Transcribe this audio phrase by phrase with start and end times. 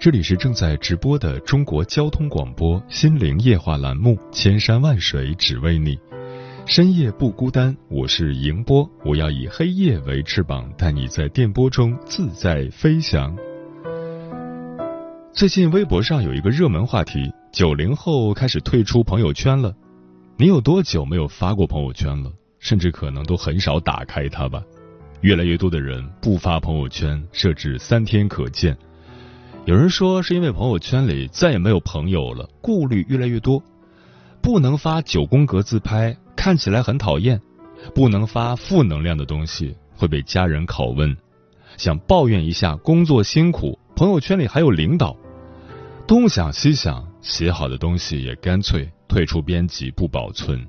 [0.00, 5.94] 这里是正在直播的中国交通广播心灵夜话栏目《千山万水只为你》，
[6.64, 13.36] 深夜不孤单，我是迎波，我要以黑夜为翅膀，带你在电波中自在飞翔。
[15.32, 19.74] 最近微博上有一个热门话题：九零后开始退出朋友圈了。
[20.38, 22.32] 你有多久没有发过朋友圈了？
[22.58, 24.62] 甚至可能都很少打开它吧。
[25.20, 28.74] 越来越多的人不发朋友圈，设置三天可见。
[29.66, 33.62] 有人说是因为朋友圈里再也没有朋友了，顾虑越来越多。
[34.40, 37.38] 不能发九宫格自拍，看起来很讨厌；
[37.94, 41.14] 不能发负能量的东西，会被家人拷问。
[41.76, 45.14] 想抱怨一下工作辛苦，朋友圈里还有领导。
[46.06, 50.66] 东想西想，写好的东西也干脆退出编辑不保存。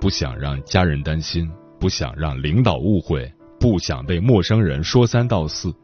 [0.00, 3.30] 不想让家人担心，不想让领导误会。
[3.58, 5.74] 不想被陌生人说三道四，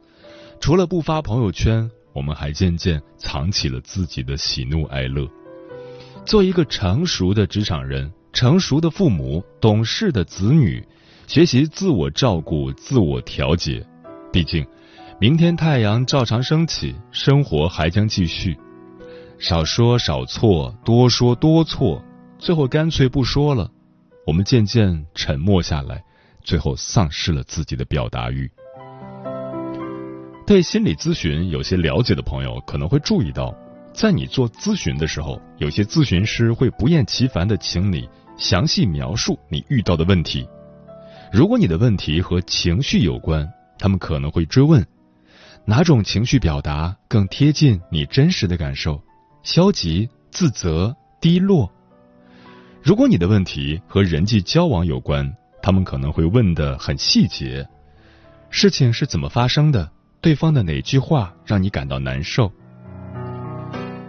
[0.60, 5.28] 除了不发朋友圈，我们还渐渐藏起了自己的喜怒哀乐。
[6.24, 10.86] 做一个成熟的职场人，成熟的父母，懂事的子女，
[11.26, 13.86] 学习自我照顾、自我调节。
[14.32, 14.66] 毕竟，
[15.18, 18.56] 明天太阳照常升起，生活还将继续。
[19.38, 22.04] 少说少错，多说多错，
[22.38, 23.70] 最后干脆不说了。
[24.26, 26.04] 我们渐渐沉默下来。
[26.42, 28.50] 最后丧失了自己的表达欲。
[30.50, 33.54] 对心理咨询有些了解的朋友可能会注意到，
[33.94, 40.48] 在你做咨询的时候，有些咨询师会不厌其烦的请你详细描述你遇到的问题。
[41.32, 44.84] 如果你的问题和情绪有关，他们可能会追问
[45.64, 49.00] 哪种情绪表达更贴近你真实的感受：
[49.44, 51.70] 消极、自责、低落。
[52.82, 55.32] 如果你的问题和人际交往有关，
[55.62, 57.64] 他们可能会问的很细节，
[58.50, 59.88] 事情是怎么发生的？
[60.20, 62.52] 对方的哪句话让你感到难受？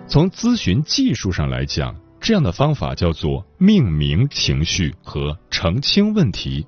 [0.08, 6.68] 从咨询技术上来讲，这样的方法叫做命名情绪和澄清问题，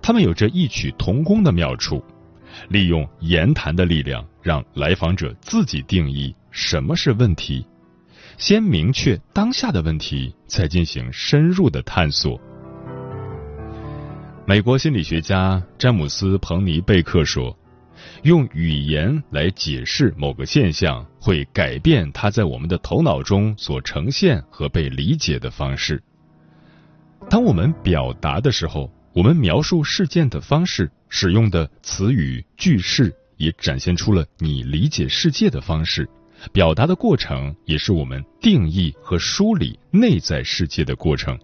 [0.00, 2.02] 他们有着异曲同工的妙处。
[2.68, 7.66] 利用言谈的力量，让来访者自己定义什么是问题，
[8.38, 12.40] 先明确当下的问题，再进行深入的探索。
[14.46, 17.54] 美国心理学家詹姆斯·彭尼贝克说
[18.24, 26.02] ：“用语言来解释某个现象，会改变它在我们的头脑中所呈现和被理解的方式。
[27.28, 36.08] 当我们表达的时候，我们描述事件的方式、使用的词语、句式，也展现出了你理解世界的方式。
[36.50, 41.38] 表达的过程，也是我们定义和梳理内在世界的过程。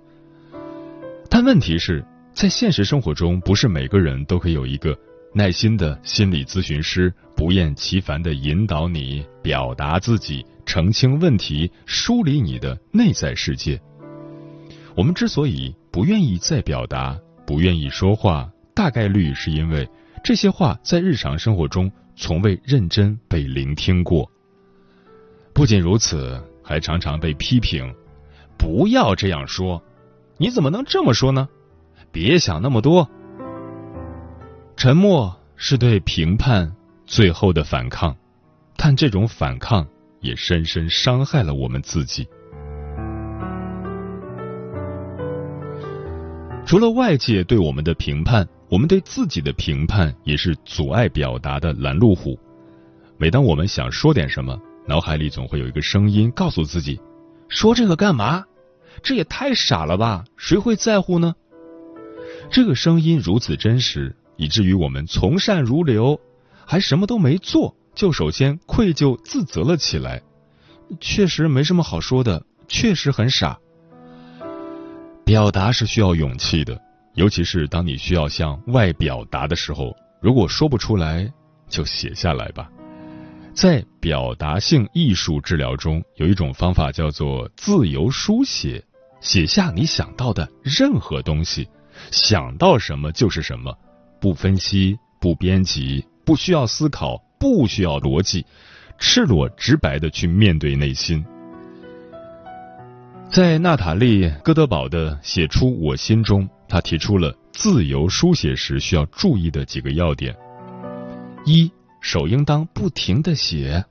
[1.29, 2.03] 但问题是。”
[2.33, 4.97] 在现实生活中，不是每个人都可以有一个
[5.33, 13.81] 耐心的心理咨询师，不厌其烦的引导你表达自己、澄清问题、梳理你的内在世界。
[14.97, 19.89] 我们之所以不愿意再表达、不愿意说话，大概率是因为
[20.25, 24.29] 这些话在日常生活中从未认真被聆听过。
[25.55, 27.95] 不仅如此，还常常被批评
[28.59, 29.81] ：“不要这样说，
[30.39, 31.49] 你怎么能这么说呢？”
[32.11, 33.09] 别想那么多。
[34.83, 36.75] 沉默是对评判
[37.05, 38.17] 最后的反抗，
[38.79, 39.87] 但这种反抗
[40.23, 42.27] 也深深伤害了我们自己。
[46.65, 52.41] 除了外界对我们的评判，我们对自己的评判也是阻碍表达的拦路虎。
[53.19, 56.99] 每当我们想说点什么，脑海里总会有一个声音告诉自己
[57.51, 58.47] ：“说这个干嘛？
[59.03, 60.25] 这也太傻了吧！
[60.39, 61.35] 谁会在乎呢？”
[62.51, 66.19] 这个声音如此真实，以至于我们从善如流，
[66.65, 70.23] 还什么都没做，就首先愧疚自责了起来。
[70.99, 73.59] 确实没什么好说的，确实很傻。
[75.27, 76.81] 表达是需要勇气的，
[77.17, 81.31] 尤其是当你需要向外表达的时候，如果说不出来，
[81.69, 82.67] 就写下来吧。
[83.53, 88.83] 在表达性艺术治疗中，有一种方法叫做自由书写，
[89.21, 91.69] 写下你想到的任何东西，
[92.11, 93.77] 想到什么就是什么，
[94.21, 98.45] 不分析、不编辑、不需要思考、不需要逻辑，
[98.99, 101.25] 赤裸直白的去面对内心。
[103.31, 110.37] 在娜塔莉·戈德堡的《写出我心中》，他提出了自由书写时需要注意的几个要点：
[111.45, 111.71] 一、
[112.01, 113.85] 手应当不停的写，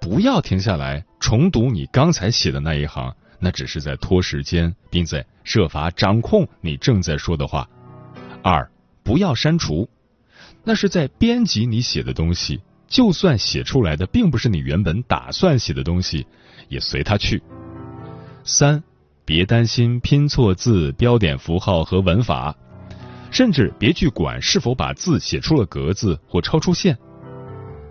[0.00, 7.68] 不要停下来重读你刚才写的那一行，那只是在拖时间，并在设法掌控你正在说的话。
[8.42, 8.66] 二、
[9.10, 9.88] 不要删除，
[10.62, 16.24] 那是在编辑你写的东西，就算写出来的并不是你原本打算写的东西，
[16.68, 17.42] 也随他去。
[18.44, 18.80] 三，
[19.24, 22.54] 别担心拼错字、标点符号和文法，
[23.32, 26.96] 甚至别去管是否把字写出了格子或超出线。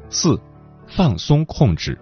[0.10, 0.40] 四，
[0.88, 2.00] 放松控制。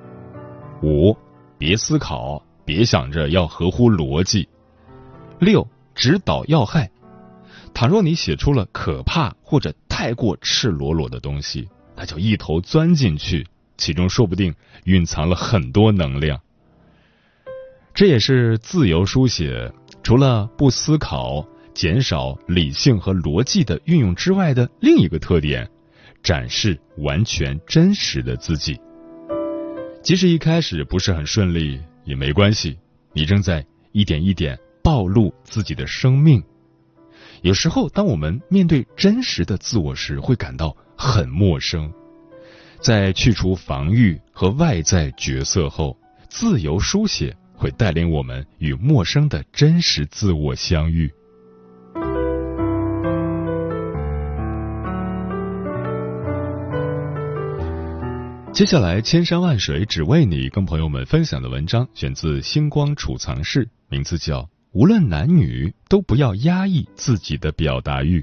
[0.84, 1.18] 五，
[1.58, 4.48] 别思考，别想着要合乎逻辑。
[5.40, 6.88] 六，指导要害。
[7.77, 13.45] 倘若你写出了可怕或者太过赤裸裸的东西，那就一头钻进去，
[13.77, 16.41] 其中说不定蕴藏了很多能量。
[17.94, 19.71] 这也是自由书写
[20.01, 25.69] 除了不思考、减少理性和逻辑的运用之外的另一个特点，
[26.24, 28.81] 展示完全真实的自己。
[30.01, 32.75] 即使一开始不是很顺利也没关系，
[33.13, 36.44] 你正在一点一点暴露自己的生命。
[37.42, 41.92] 有时候，当我们面对真实的自我时，会感到很陌生。
[42.80, 45.98] 在去除防御和外在角色后，
[46.30, 47.36] 自由书写。
[47.60, 51.12] 会带领我们与陌生的真实自我相遇。
[58.54, 64.42] 接下来，千山万水只为你，跟朋友们分享的文章选自星光储藏室，名字叫
[64.77, 68.21] 《无论男女都不要压抑自己的表达欲》。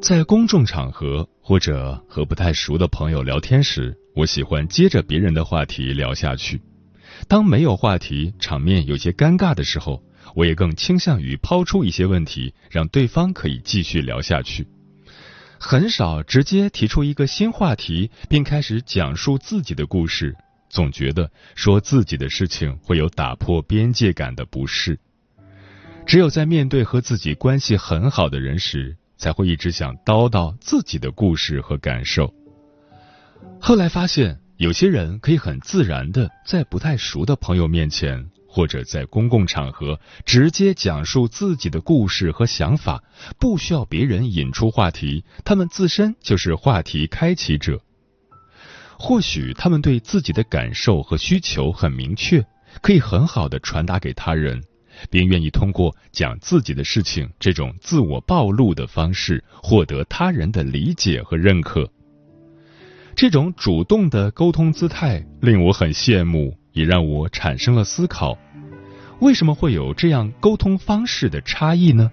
[0.00, 6.60] 在公众场合或者和不太熟的朋友聊天时，我喜欢接着别人的话题聊下去。
[7.28, 10.02] 当没有话题、场面有些尴尬的时候，
[10.34, 14.66] 我也更倾向于抛出一些问题，让对方可以继续聊下去。
[15.58, 20.34] 很少直接提出一个新话题，并开始讲述自己的故事，
[20.68, 24.98] 总觉得说自己的事情会有打破边界感的不适。
[26.06, 28.96] 只有在面对和自己关系很好的人时。
[29.22, 32.34] 才会一直想叨叨自己的故事和感受。
[33.60, 43.02] 后来发现，有些人可以很自然的在不太熟的朋友面前，或者在公共场合直接讲述自己的故事和想法，
[43.40, 47.80] 不需要别人引出话题，他们自身就是话题开启者。
[48.98, 52.44] 或许他们对自己的感受和需求很明确，
[52.82, 54.62] 可以很好的传达给他人。
[55.10, 61.90] 并愿意通过讲自己的事情这种自我暴露的方式，获得他人的理解和认可。
[63.16, 68.36] 这种主动的沟通姿态令我很羡慕，也让我产生了思考：
[69.20, 72.10] 为什么会有这样沟通方式的差异呢？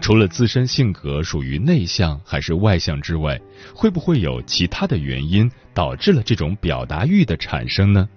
[0.00, 3.40] 除了自身性格属于内向还是外向之外，
[3.74, 8.08] 会不会有其他的原因导致了这种表达欲的产生呢？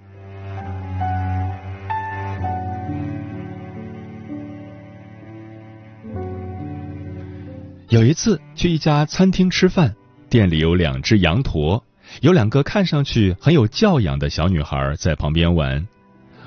[7.89, 9.95] 有一次去一家餐厅吃饭，
[10.27, 11.83] 店里有两只羊驼，
[12.21, 15.87] 有两个看上去很有教养的小女孩在旁边玩。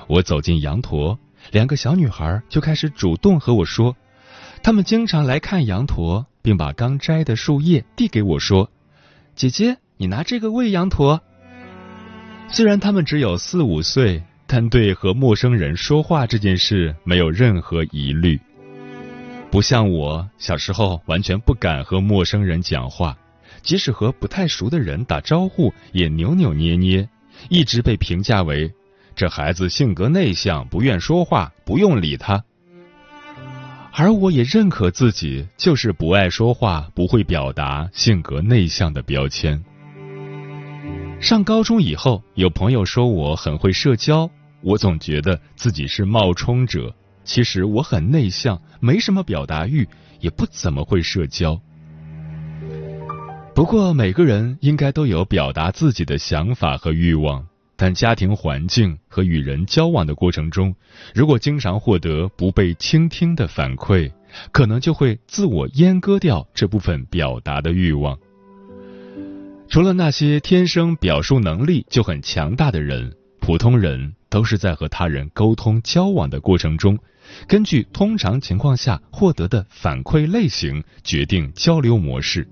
[0.06, 1.18] 我走进羊驼，
[1.50, 3.96] 两个小女孩就开始主动和我说，
[4.62, 8.70] 她们经常来看羊驼，并把刚摘的树叶递给我说
[9.34, 11.20] ：“姐姐，你拿这个喂羊驼。”
[12.48, 18.40] 虽然她们只有四五岁，但对和陌生人说话这件事没有任何疑虑。
[19.50, 23.16] 不像我小时候完全不敢和陌生人讲话，
[23.66, 27.06] 即使和不太熟的人打招呼也扭扭捏捏，
[27.50, 28.72] 一直被评价为
[29.16, 32.42] 这孩子性格内向，不愿说话，不用理他。
[33.92, 39.62] 而我也认可自己就是不爱说话、不会表达、性格内向的标签。
[41.18, 44.30] 上高中以后，有朋友说我很会社交，
[44.60, 46.94] 我总觉得自己是冒充者。
[47.24, 49.88] 其实我很内向，没什么表达欲，
[50.20, 51.60] 也不怎么会社交。
[53.56, 57.42] 不过，每个人应该都有表达自己的想法和欲望，
[57.74, 60.74] 但家庭环境和与人交往的过程中，
[61.14, 64.12] 如果经常获得不被倾听的反馈，
[64.52, 68.18] 可能就会自我阉割掉这部分表达的欲望。
[69.70, 73.10] 除了那些天生表述能力就很强大的人，
[73.40, 76.98] 普通人都是在和他人沟通交往的过程中，
[77.48, 82.46] 根据通常情况下获得的反馈类型决定交流模式。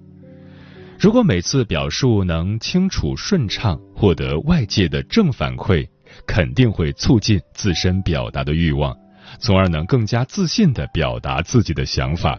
[0.98, 5.86] 如果每次表述能清楚顺畅，获得外界的正反馈，
[6.26, 8.96] 肯定会促进自身表达的欲望，
[9.38, 12.38] 从而能更加自信地表达自己的想法。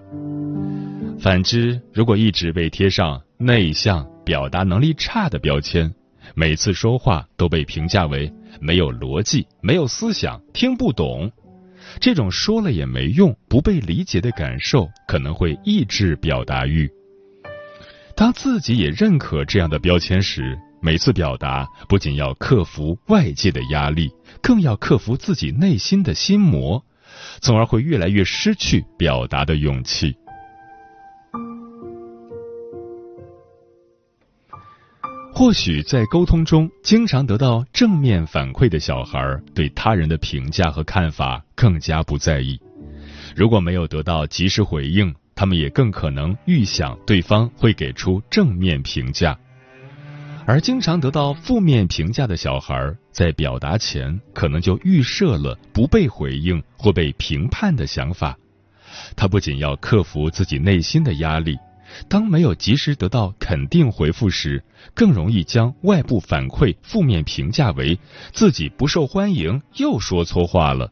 [1.20, 5.94] 反之，如果一直被贴上内向、表达能力差的标签，
[6.34, 11.32] 每次说话都被评价为没有逻辑、没有思想、听不懂，
[12.00, 16.90] 这种说了也没用、不被理解的感受，可能会抑制表达欲。
[18.16, 24.10] 当自己也认可这样的标签时，每次表达不仅要克服外界的压力，
[24.42, 26.82] 更要克服自己内心的心魔，
[27.42, 30.16] 从而会越来越失去表达的勇气。
[35.34, 39.20] 或许在沟通中经常得到正面反馈的小孩，
[39.54, 42.58] 对他人的评价和看法更加不在意；
[43.36, 49.38] 如果没有得到及时回应，他们也更可能预想对方会给出正面评价，
[50.46, 58.38] 而经常得到负面评价的小孩，在表达前可能就预设了不被回应或被评判的想法。
[59.18, 61.58] 他不仅要克服自己内心的压力，
[62.08, 64.64] 当没有及时得到肯定回复时，
[64.94, 68.00] 更容易将外部反馈负面评价为
[68.32, 70.92] 自己不受欢迎，又说错话了。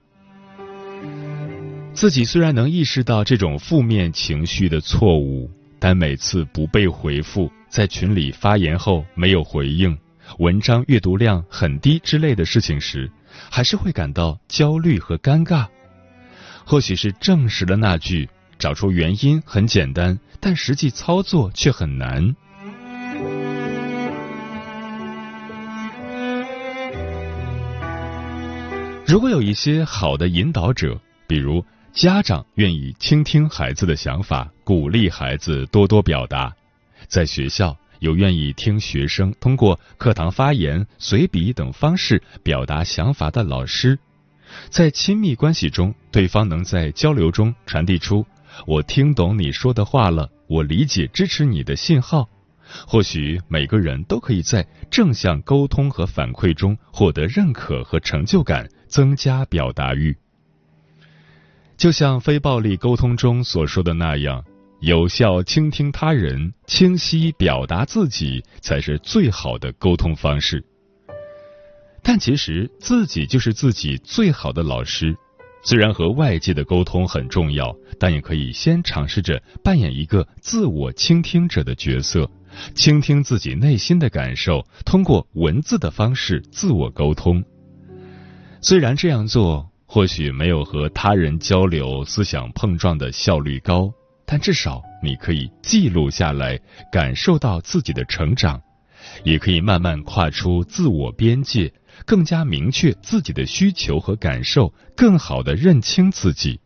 [1.93, 9.97] 自己虽然能意识到这种负面情绪的错误，但每次不被回复，在群里发言后没有回应，
[10.39, 13.09] 文章阅读量很低之类的事情时，
[13.49, 15.67] 还是会感到焦虑和尴尬。
[16.65, 18.27] 或许是证实了那句
[18.59, 22.35] “找出原因很简单，但实际操作却很难”。
[29.05, 31.63] 如果有一些好的引导者，比如。
[31.93, 36.51] 家长愿意倾听孩子的想法，鼓励孩子多多表达；
[37.07, 43.95] 在学校有愿意听学生通过课堂发言、随笔等方式表达想法的老师；
[44.71, 48.25] 在亲密关系中，对方能在交流中传递出
[48.65, 52.27] “我听懂你说的话了，我理解支持你的信号”。
[52.87, 60.17] 或许每个人都可以在正向沟通和反馈中获得认可和成就感，增加表达欲。
[61.77, 64.43] 就像非暴力沟通中所说的那样，
[64.79, 70.63] 有效倾听他人，清晰表达自己，才是最好的沟通方式。
[72.01, 75.15] 但其实自己就是自己最好的老师。
[75.65, 82.29] 虽然和外界的沟通很重要，但也可以先尝试着扮演一个自我倾听者的角色，
[82.75, 87.43] 倾听自己内心的感受，通过文字的方式自我沟通。
[88.61, 89.72] 虽然这样做。
[89.93, 93.93] 或许没有和他人交流、思想碰撞的效率高，
[94.25, 96.59] 但至少你可以记录下来，
[96.91, 98.59] 感受到自己的成长，
[99.23, 101.71] 也可以慢慢跨出自我边界，
[102.07, 106.59] 更加明确自己的需求和感受，更好的认清自己。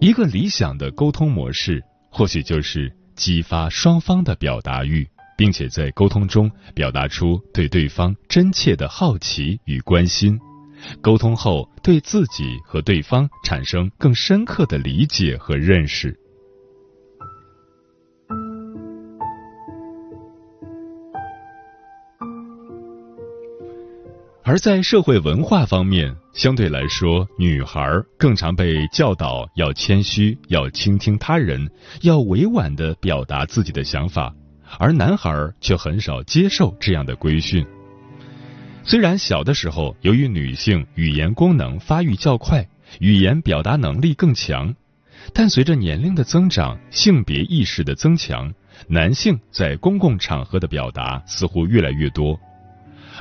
[0.00, 5.06] 一个理想的沟通模式，或许就是激发双方的表达欲，
[5.36, 10.40] 并且在沟通中表达出对对方真切的好奇与关心。
[11.00, 16.18] 沟通后，对自己和对方产生更深刻的理解和认识。
[24.44, 31.70] 而在社会文化方面，相对来说，女孩更常被教导要谦虚，要倾听他人，
[32.00, 34.34] 要委婉的表达自己的想法，
[34.78, 35.30] 而男孩
[35.60, 37.66] 却很少接受这样的规训。
[38.88, 42.66] 虽然小的时候，由于女性语言功能发育较快，
[43.00, 44.74] 语言表达能力更强，
[45.34, 48.50] 但随着年龄的增长，性别意识的增强，
[48.86, 52.40] 男性在公共场合的表达似乎越来越多。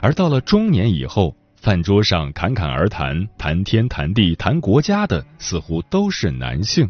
[0.02, 6.90] 而到了中年以后，饭桌上侃侃而谈、谈天谈地、谈国家的，似乎都是男性。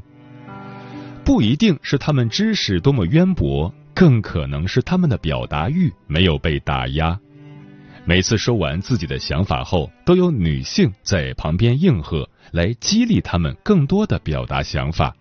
[1.26, 7.20] 不一定是他们知识多么渊博，更可能是他们的表达欲没有被打压。
[8.10, 15.14] 每次说完自己的想法后，都有女性在旁边应和，来激励他们更多的表达想法。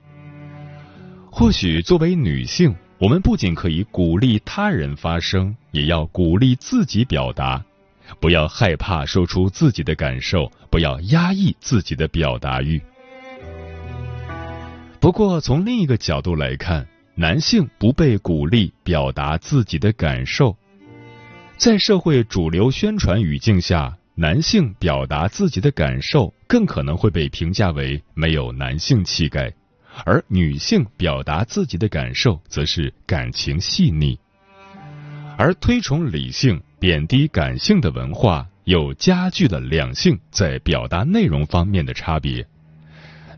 [1.29, 7.61] 或许作为女性，我们不仅可以鼓励他人发声，也要鼓励自己表达。
[8.21, 12.81] 不要害怕说出自己的感受，不要压抑自己的表达欲。
[15.01, 20.57] 不过，从另一个角度来看，男性不被鼓励表达自己的感受，
[21.59, 29.53] 在社会主流宣传语境下，男性表达自己的感受更可能会被评价为没有男性气概，
[30.05, 34.19] 而女性表达自己的感受则是感情细腻，
[35.39, 36.61] 而推崇理性。
[36.79, 42.47] 贬低感性的文化，又加剧了两性在表达内容方面的差别。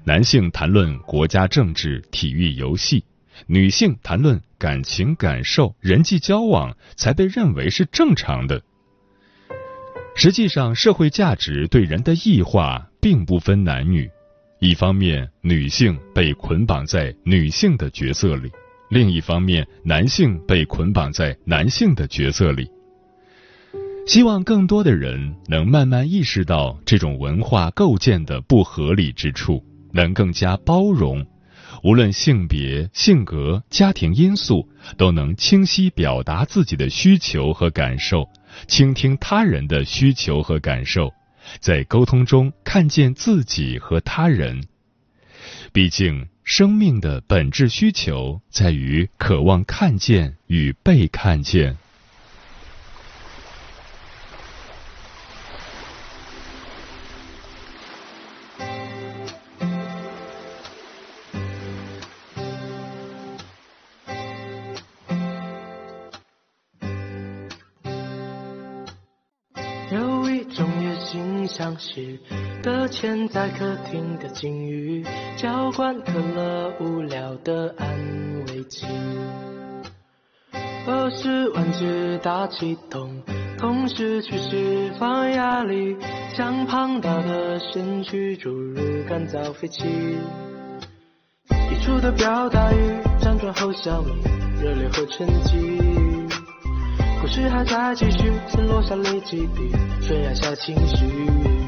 [0.02, 3.04] 男性谈论国家政治、体育、游戏，
[3.46, 8.60] 女性谈论感情、感受、人际交往，才被认为是正常的。
[10.16, 14.10] 实际上，社会价值对人的异化并不分男女。
[14.58, 18.50] 一方面，女性被捆绑在女性的角色里；
[18.90, 22.68] 另一方面，男性被捆绑在男性的角色里。
[24.08, 29.62] 希望更多的人能慢慢意识到这种文化构建的不合理之处，
[29.92, 31.24] 能更加包容，
[31.82, 38.28] 无论性别、性格、家庭因素，都能清晰表达自己的需求和感受，
[38.66, 41.12] 倾听他人的需求和感受，
[41.60, 44.64] 在沟通中看见自己和他人。
[45.72, 51.76] 毕竟，生命的本质需求在于渴望看见与被看见。
[73.58, 75.04] 客厅的金鱼，
[75.36, 77.88] 浇灌渴了无聊的安
[78.46, 78.86] 慰剂。
[80.86, 83.20] 二十万只大气筒
[83.58, 85.96] 同时去释放压力，
[86.36, 88.76] 向庞大的身躯注入
[89.08, 89.88] 干燥废气。
[91.50, 96.32] 溢出的表达欲辗转后消弭，热烈和沉寂。
[97.20, 99.68] 故事还在继续，曾落下泪几滴，
[100.00, 101.67] 悬崖下情绪。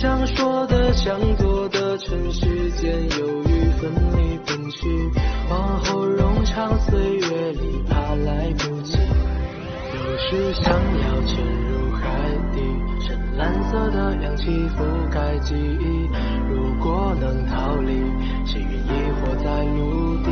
[0.00, 5.10] 想说的、想做的，尘世间犹豫分离分去，
[5.50, 8.96] 往后冗长岁月里怕来不及。
[8.96, 12.06] 有时想要潜入海
[12.52, 12.60] 底，
[13.04, 14.44] 深蓝色的氧气
[14.76, 16.08] 覆盖记忆。
[16.48, 17.92] 如果能逃离，
[18.46, 20.30] 谁愿意活在陆地？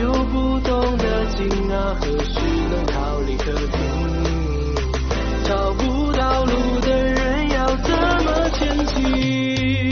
[0.00, 2.38] 有不懂的惊啊，何时
[2.70, 3.76] 能逃离客厅？
[5.42, 7.17] 找不到路的人。
[7.88, 9.87] 怎么前进？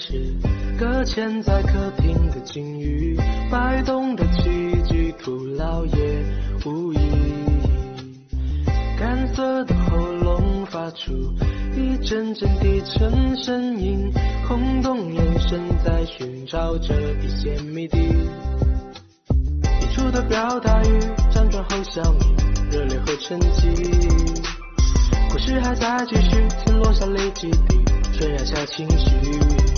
[0.00, 0.34] 是
[0.78, 3.14] 搁浅在客厅的金鱼，
[3.50, 4.48] 摆动的器
[4.88, 6.24] 具，徒劳也
[6.64, 6.98] 无益。
[8.98, 11.12] 干涩的喉咙发出
[11.76, 14.10] 一阵阵低沉声音，
[14.48, 17.98] 空洞眼神在寻找着一些谜底。
[19.82, 20.98] 溢出的表达语
[21.30, 24.42] 辗转后消弭，热烈和沉寂。
[25.30, 27.78] 故事还在继续，曾落下泪几滴，
[28.18, 29.69] 悬崖下情绪。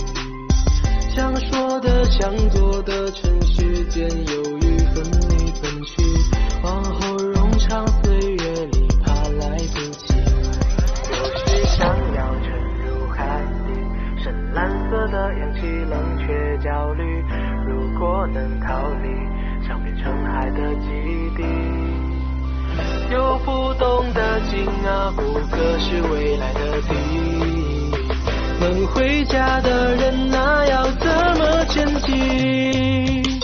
[1.15, 6.01] 想说的、想做的，趁时间犹豫分离分去，
[6.63, 10.15] 往后冗长岁月里怕来不及。
[11.11, 12.49] 有时想要沉
[12.81, 17.03] 入海底，深蓝色的氧气冷却焦虑。
[17.67, 20.89] 如果能逃离，想变成海的基
[21.37, 21.43] 地。
[23.11, 25.21] 有不动的惊啊，不
[25.51, 27.72] 可是未来的地。
[28.63, 31.05] 等回家的人啊，要怎
[31.37, 33.41] 么前进？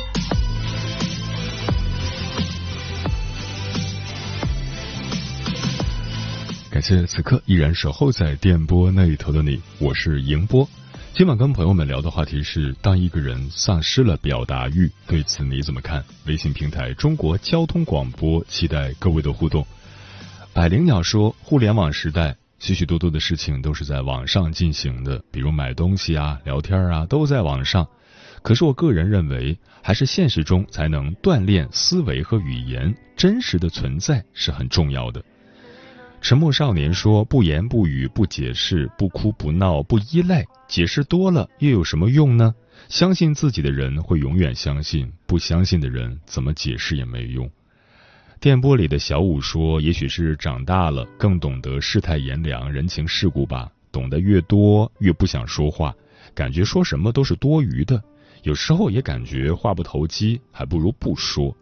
[6.71, 10.65] 感谢此刻依然守候在电波那一头的你，我是迎波。
[11.13, 16.01] 今晚跟朋友们聊的话题是：当一个人丧失了表达欲，对此你怎么看？
[16.27, 19.67] 微信平台中国交通广播，期待各位的互动。
[20.53, 22.37] 百灵鸟说，互联网时代。
[22.59, 27.87] 许许多多的事情都是在网上进行的，比如买东西啊、聊天啊，都在网上。
[28.41, 35.23] 可是我个人认为，还是现实中才能锻炼思维和语言，真实的存在是很重要的。
[36.21, 42.53] 沉默少年说：“不言不语，不解释，不哭不闹，不依赖，解释多了又有什么用呢？
[42.89, 47.49] 相信自己的人会永远相信，不相信的人怎么解释也没用。”
[48.39, 53.69] 电波里的小五说：“也许是长大了，更懂得世态炎凉、人情世故吧。
[53.91, 55.93] 懂得越多，越不想说话，
[56.33, 58.01] 感觉说什么都是多余的。
[58.43, 61.53] 有时候也感觉话不投机，还不如不说。”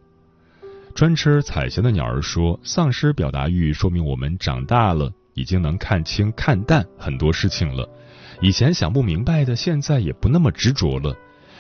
[0.93, 7.89] 专吃彩霞的鸟儿说：“丧失表达欲，说明我们长大了，已经能看清、看淡很多事情了。
[8.39, 11.15] 以前想不明白的，现在也不那么执着了。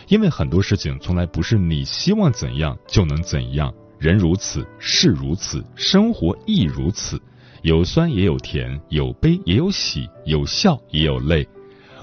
[0.09, 7.19] 因为很多事情从来不是你希望怎样就能怎样。”人如此，事如此，生活亦如此，
[7.63, 11.47] 有酸也有甜，有悲也有喜，有笑也有泪，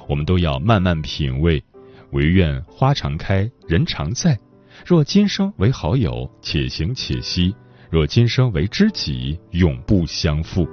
[0.08, 1.62] 我们都要慢慢品味。
[2.10, 4.38] 唯愿花常开，人常在。
[4.84, 7.54] 若今生为好友，且行且惜；
[7.90, 10.66] 若今生为知己，永不相负。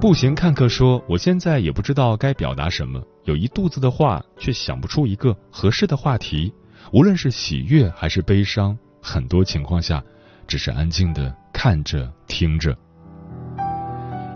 [0.00, 6.52] 步行看客说：“我现在也不知道该表达什么，有一肚子的话，却想不出一个合适的话题。”
[6.92, 10.04] 无论是喜悦还是悲伤，很多情况下，
[10.46, 12.76] 只是安静的看着、听着。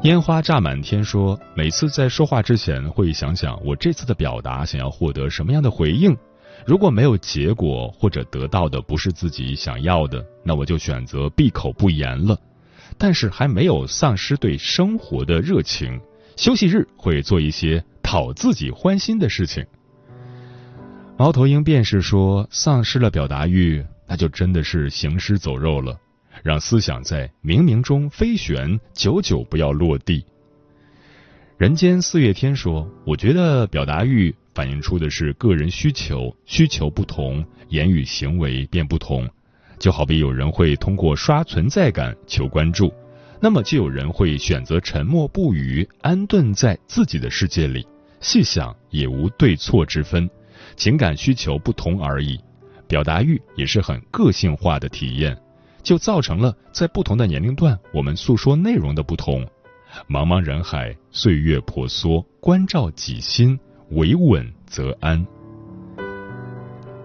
[0.05, 6.17] 烟花炸满天，说每次在说话之前会想想，我这次的表达想要获得什么样的回应。
[6.65, 12.41] 如果没有结果，或者得到的不是自己想要的，那我就选择闭口不言了。
[12.97, 16.01] 但是还没有丧失对生活的热情，
[16.37, 19.63] 休息日会做一些讨自己欢心的事情。
[21.19, 25.99] 猫头鹰便是说，丧失了表达欲，那就真的是行尸走肉了。
[26.43, 30.23] 让思想在冥冥中飞旋，久久不要落地。
[31.57, 39.27] 人间四月天说，我觉得表达欲反映出的是个人需求，需求不同，言语行为便不同。
[39.79, 42.93] 就好比有人会通过刷存在感求关注，
[43.41, 47.89] 那么就有人会选择沉默不语，安顿在自己的世界里。
[48.21, 50.29] 细想也无对错之分。
[50.77, 52.39] 情感需求不同而已，
[52.87, 55.37] 表达欲也是很个性化的体验，
[55.83, 59.45] 就造成了在不同的年龄段，我们诉说内容的不同。
[60.09, 63.59] 茫茫人海，岁月婆娑，关照己心，
[63.91, 65.27] 维稳则安。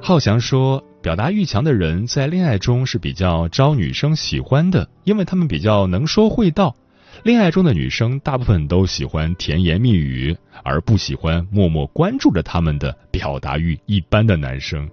[0.01, 6.75] 浩翔说，表达欲强的人在恋爱中是比较招女生喜欢的，因为他们比较能说会道。
[7.23, 14.89] 恋爱中的女生大部分都喜欢甜言蜜语，而不喜欢默默关注着他们的表达欲一般的男生。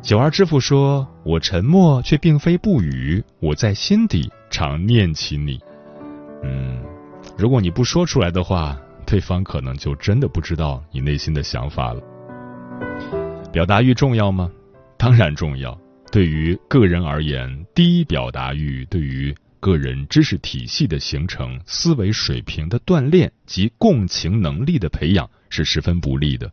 [0.00, 5.58] 九儿之父说：“我沉默却并非不语，我在心底常念起你。”
[6.44, 6.80] 嗯，
[7.36, 12.00] 如果你不说出来的话，对方可能就真的不知道你内心的想法了。
[13.52, 14.48] 表达欲重要吗？
[14.96, 15.76] 当然重要。
[16.12, 19.34] 对于个人而言，低表达欲对于。
[19.60, 26.50] 个人知识体系的形成、思维水平的锻炼及共情能力的培养是十分不利的。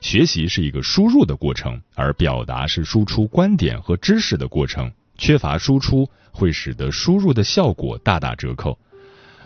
[0.00, 4.90] 学习是一个输入的过程，而表达是输出观点和知识的过程。
[5.18, 8.78] 缺乏输出会使得输入的效果大打折扣。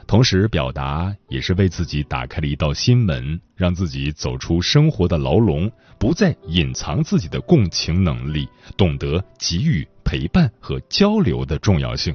[0.07, 12.15] 同时，表达也是为自己打开了一道心门，让自己走出生活的牢笼，不再隐藏自己的共情能力，懂得给予陪伴和交流的重要性。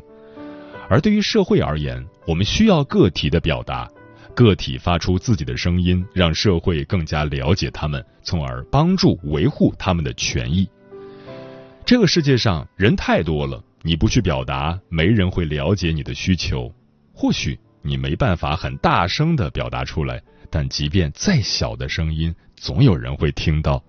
[0.90, 3.88] 而对于社会而言，我们需要个体的表达，
[4.34, 10.68] 个体发出自己的声音，让社会更加了解他们，从而帮助维护他们的权益。
[11.86, 16.74] 这个世界上人太多了，你不去表达，没人会了解你的需求。
[17.14, 23.84] 或许你没办法很大声的表达出来，但即便再小的声音，总有人会听到。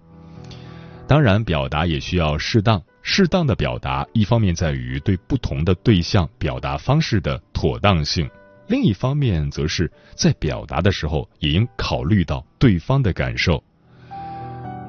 [1.07, 2.83] 当然，表达也需要适当。
[3.03, 8.29] 适当的表达，一方面在于对不同的对象表达方式的妥当性，
[8.69, 13.63] 另一方面则是在表达的时候也应考虑到对方的感受。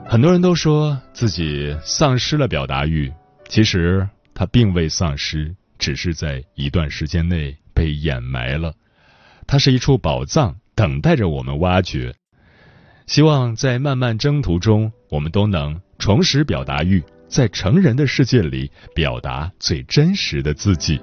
[0.06, 3.12] 很多人都说自己丧失了表达欲，
[3.48, 8.74] 其实他并未丧失，只是在一段时间内被掩埋了。
[9.48, 12.14] 它是一处宝藏，等待着我们挖掘。
[13.08, 17.04] 希望在漫漫征途中，我们都能重拾表达欲。
[17.32, 21.00] 在成人的世界里表达最真实的自己。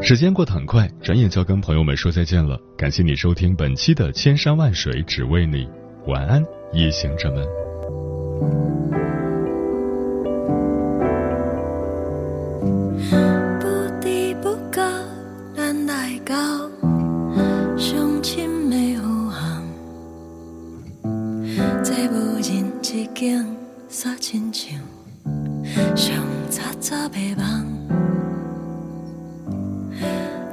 [0.00, 2.58] 时间过得很快转眼就要跟朋友们说再见了。
[2.78, 5.68] 感谢你收听本期的千山万水只为你
[6.06, 7.66] 晚安夜行者们。
[16.26, 16.34] 高，
[17.78, 19.62] 胸襟没有行，
[21.84, 23.46] 坐不进一间
[23.88, 24.76] 纱亲像
[25.94, 26.16] 上
[26.50, 27.64] 杂杂的房，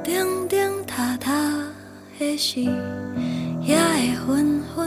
[0.04, 1.32] 叮叮踏踏
[2.20, 3.76] 的是也
[4.24, 4.83] 会纷纷。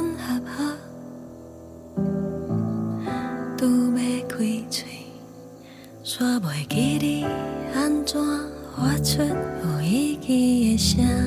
[10.98, 11.27] 见。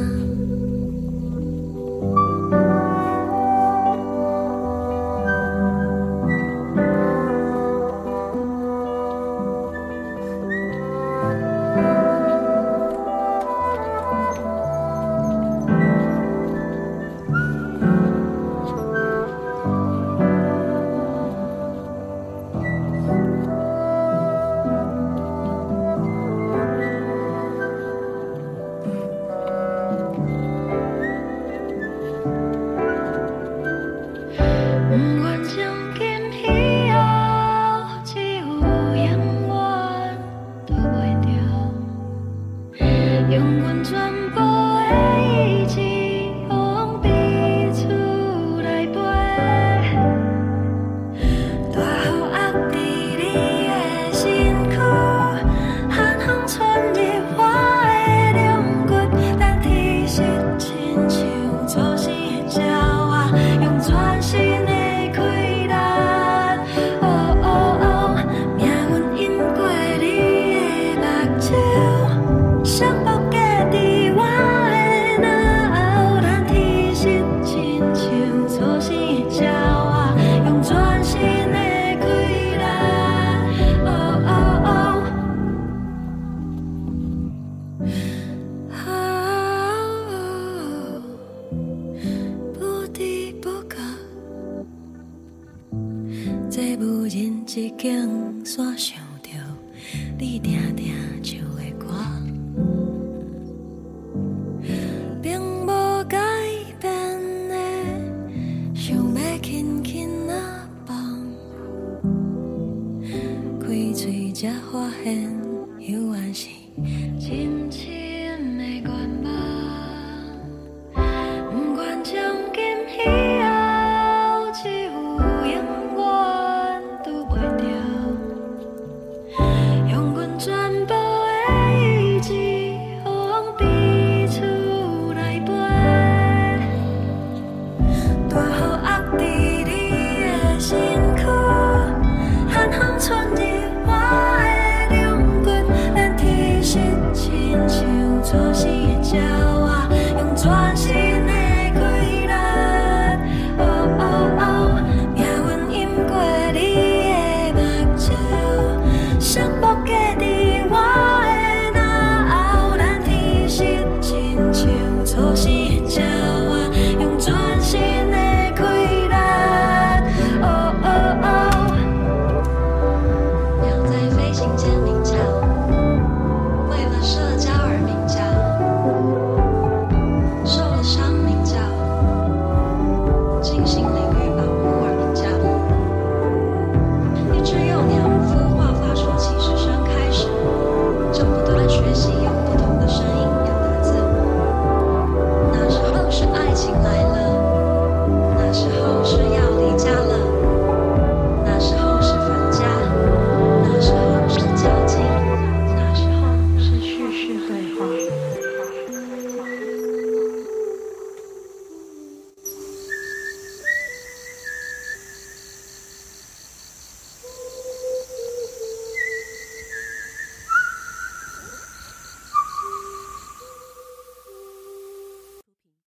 [117.19, 117.50] 寂寞